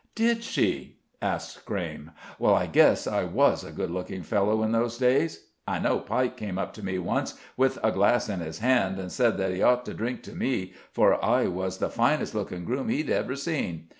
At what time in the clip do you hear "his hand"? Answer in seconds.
8.39-8.97